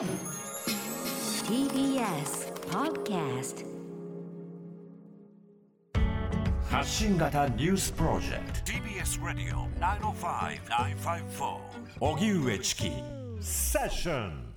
[0.00, 0.08] TBS
[2.70, 3.66] Podcast
[6.70, 8.72] 発信型ニュースプロジェクト。
[8.72, 11.58] TBS ラディオ905-954
[12.00, 12.90] おぎゅうえちき
[13.42, 14.54] セッション。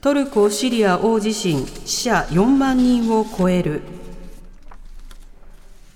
[0.00, 3.82] トルコ・シリア大地震死者4万人を超える。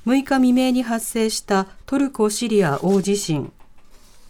[0.06, 3.54] 6日未明に発生したトルコ・シリア大地震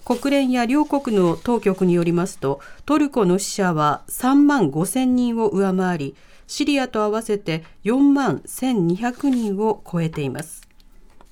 [0.04, 6.16] 国連や両国の当局によりますとトルコの死者は3万5千人を上回り
[6.46, 10.62] シリアと合わせて4万1200人を超えています。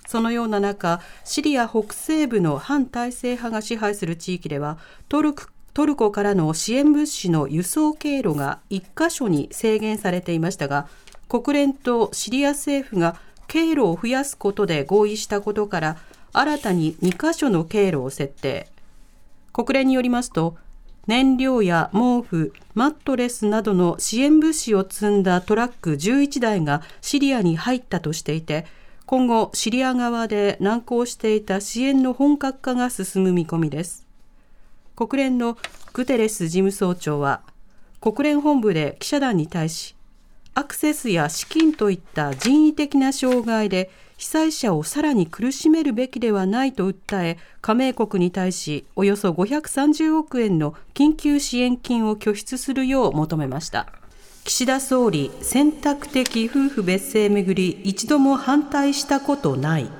[0.06, 4.78] そのような中シリア北西部の反体制派が支配する地域では
[5.08, 10.88] トルコトルコからの支援物資の輸送経路が1カ所に制限されていましたが
[11.28, 15.96] 国連とシリア政府が経路を増やすことで合意したことから
[16.32, 18.68] 新たに2カ所の経路を設定。
[19.52, 20.56] 国連によりますと
[21.06, 28.66] 燃料や毛布、マットレスなどの支援物資を積んだトラック11台がシリアに入ったとしていて
[29.06, 34.06] 今後シリア側で難航していた支援の本格化が進む見込みです。
[34.94, 35.56] 国連の
[35.92, 37.40] グテレス事務総長は
[38.00, 39.96] 国連本部で記者団に対し
[40.54, 53.86] アクセスや資金といった人為的な障害で被災者をさらに苦しめるべきではないと訴え加盟国に対しおよそ530億円の緊急支援金を拠出するよう求めました。
[54.44, 59.90] 岸田総理選択的夫婦別姓めぐり一度も反対したことない。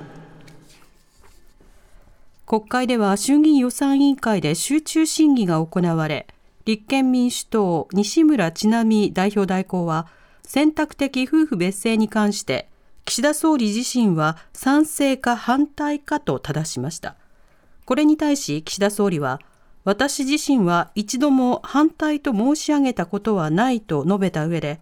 [2.45, 6.27] 国会では衆議院予算委員会で集中審議が行われ
[6.65, 10.05] 立憲民主党西村智奈美代表代行は
[10.43, 12.70] 選択的夫婦別姓に関して
[13.05, 17.15] 岸田総理自身は賛成か反対かと正しました。
[17.85, 19.41] これに対し岸田総理は
[19.83, 24.79] 私自身は一度も反対と申し上げたことはないと述べた上で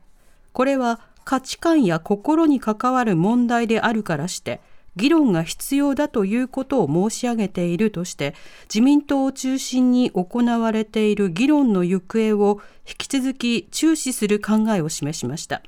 [0.51, 4.61] これは価値観や心に関わる問題であるからして
[4.95, 8.35] 議論が必要だということを申し上げているとして
[8.65, 15.61] 自民党を中心に行われている議論の行方を引き続き注視する考えを示しました。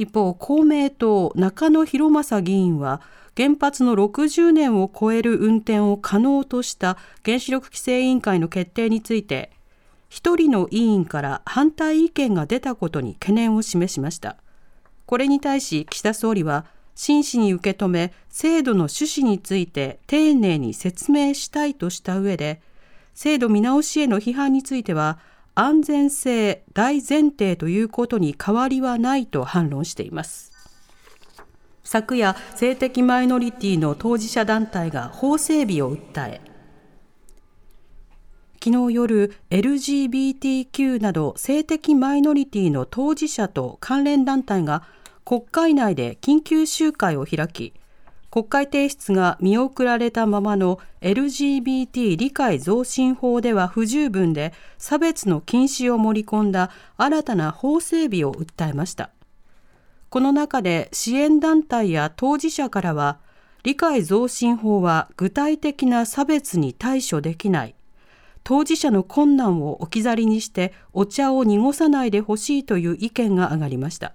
[0.00, 3.02] 一方公明党中野博正議員は
[3.36, 9.50] 原発の60年を超える運転を可能とした原子力規制委員会の決定について
[10.08, 14.36] 一人の委員から反対意見が出たことに懸念を示しました。
[15.04, 22.62] これに対し岸田総理は真摯に受け止め制度の趣旨について丁寧に説明したいとした上で
[23.12, 25.18] 制度見直しへの批判については
[25.60, 30.50] 安全性大前提ということに変わりはないと反論しています。
[31.84, 36.40] 昨夜性的マイノリティの当事者団体が法整備を訴え
[38.62, 44.84] 昨日夜 LGBTQ など性的マイノリティの当事者と関連団体が
[45.24, 47.74] 国会内で緊急集会を開き
[48.30, 59.10] 国会提出が見送られたままの LGBT 理解増進法では不十分で差別の禁止を盛り込んだ新たな法整備を訴えました。
[60.10, 63.18] この中で支援団体や当事者からは
[63.64, 67.74] 理解増進法は具体的な差別に対処できない。
[68.44, 74.14] 当事者の困難を置き去りにしてお茶を濁さないでほしいという意見が上がりました。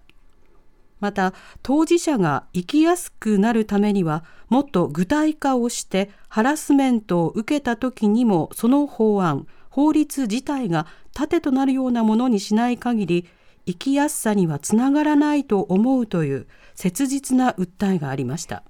[1.05, 13.27] また当事者が生きやすくなるためにはもっと具体化をしてハラスメントを受けた時にもその法案法律自体が盾となるようなものにしない限り
[13.67, 18.63] 生きやすさにはつながらないと思うという切実な訴えがありました。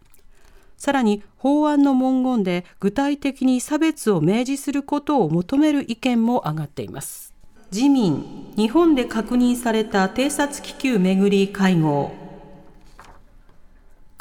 [0.75, 7.33] さらに法案の文言で具体的に差別を明示することを求める意見も上がっています。
[7.71, 12.24] 自民日本で確認された偵察気球めぐり会合。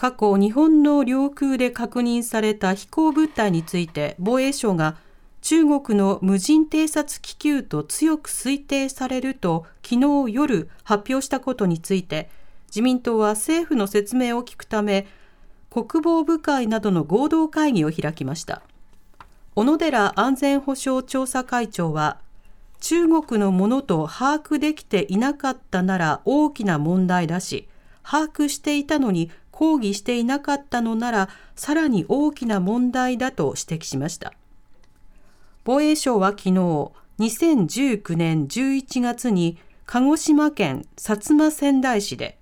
[0.04, 4.98] 過去日本の領空で確認された飛行物体について防衛省が
[5.40, 12.28] 中国の無人偵察気球と強く推定されると昨日夜発表したことについて
[12.66, 15.06] 自民党は政府の説明を聞くため
[15.70, 18.60] 国防部会などの合同会議を開きました。
[19.54, 22.18] 小野寺安全保障調査会長は
[22.80, 27.68] 中国のものと把握できていなかったなら大きな問題だし
[28.02, 34.32] 把握していたのに抗議していなかったのならさらに大きな問題だと指摘しました。
[35.62, 36.50] 防衛省は昨日
[37.20, 39.56] 2019年11月に
[39.86, 42.36] 鹿児島県薩摩仙台市で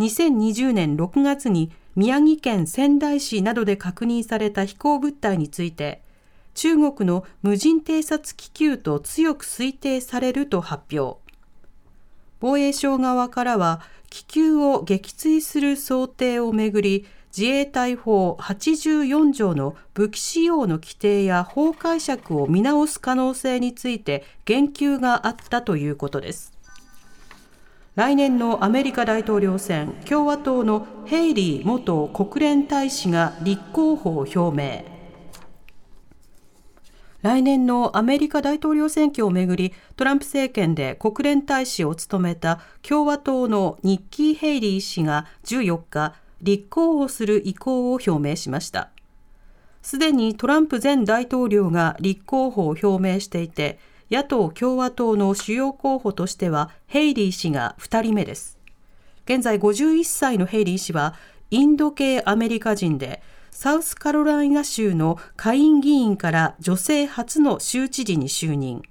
[0.00, 6.02] 2020年6月に宮城県仙台市などで確認された飛行物体について
[6.54, 11.23] 中国の無人偵察気球と強く推定されると発表。
[12.40, 26.52] 防衛省側からは気球を撃墜する想定をめぐり自衛隊法84条の武器使用の規定や法解釈を見直す可能性について言及があったということです。
[27.96, 34.93] 来年のアメリカ大統領選、共和党のヘイリー元国連大使が立候補を表明。
[37.24, 48.90] 来年のアメリカ大統領選挙をめぐり、トランプ政権で国連大使を務めた共和党のニッキー・ヘイリー氏が14日、立候補する意向を表明しました。
[49.80, 53.78] すでにトランプ前大統領が立候補を表明していて、
[54.10, 58.58] 野党・共和党の主要候補としてはヘイリー氏が2人目です。
[59.24, 61.14] 現在51歳のヘイリー氏は
[61.50, 63.22] インド系アメリカ人で、
[63.54, 68.82] サウスカロライナ州の下院議員から女性初の州知事に就任。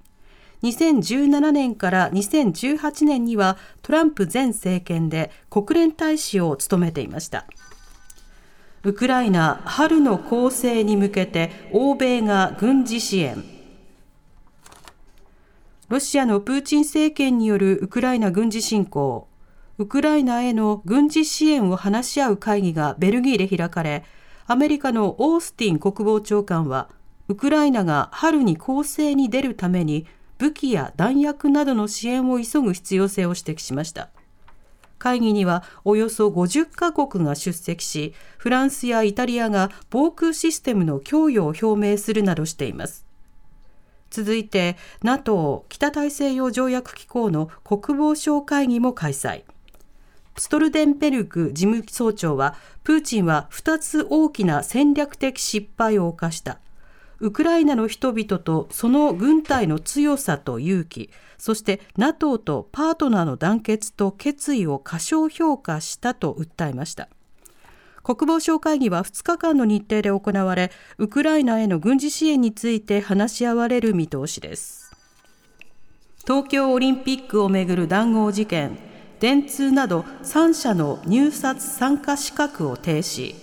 [0.62, 7.44] 2017年から2018年にはトランプ前政権で国連大使を務めていました。
[8.84, 13.44] ウクライナ春の攻勢に向けて欧米が軍事支援。
[15.90, 19.28] ロシアのプーチン政権によるウクライナ軍事侵攻、
[19.76, 24.04] ウクライナへの軍事支援を話し合う会議がベルギーで開かれ、
[24.46, 26.90] アメリカのオースティン国防長官は、
[27.28, 30.06] ウクライナが春に攻勢に出るために
[30.36, 34.10] 武器や弾薬などの支援を急ぐ必要性を指摘しました。
[34.98, 43.06] 会議にはおよそ50カ国が出席し、フランスやイタリアが防空システムの供与を表明するなどしています。
[44.10, 49.42] 続いて NATO 北大西洋条約機構の国防相会議も開催。
[50.36, 56.58] ストルデンベルグ事務総長は、プーチンは2つ大きな戦略的失敗を犯した。
[57.20, 67.08] ウクライナの人々とその軍隊の強さと勇気、そして NATO とパートナーの団結と決意を過小評価したと訴えました。
[68.02, 74.94] 国防省会議は2日間の日程で行われ、ウクライナへの軍事支援について話し合われる見通しです。
[76.26, 78.78] 東京オリンピックをめぐる談合事件、
[79.24, 83.34] 電通など3社の入札参加資格を停止。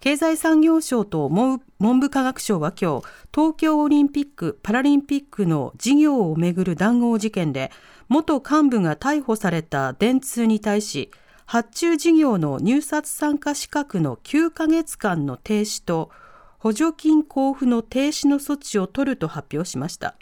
[0.00, 1.62] 経済産業省と文
[1.98, 7.70] 部科学省は今日、東京オリンピック・パラリンピックの事業をめぐる談合事件で、
[8.10, 11.10] 元幹部が逮捕された電通に対し、
[11.46, 16.10] 発注事業の入札参加資格の9ヶ月間の停止と、
[16.58, 20.14] 補助金交付の停止の措置を取ると発表しました。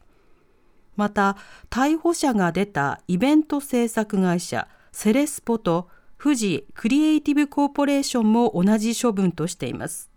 [0.97, 1.37] また、
[1.71, 5.89] 逮捕者が出たイベント制作会社、セレスポと
[6.19, 10.11] 富士クリエイティブコーポレーションも同じ処分としています。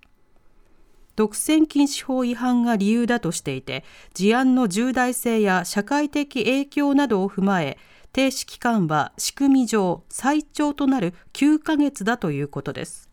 [1.18, 3.84] 独占禁止法違反が理由だとしていて、
[4.14, 7.78] 事案の重大性や社会的影響などを踏まえ、
[8.14, 13.10] 停止期間は仕組み上最長となる9ヶ月だということです。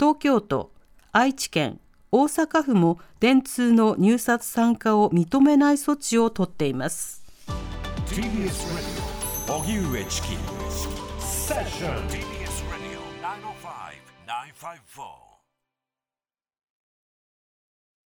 [0.00, 0.72] 東京都、
[1.12, 1.78] 愛知県、
[2.14, 7.24] 大阪府も電通の入札参加を認めない措置を取っています。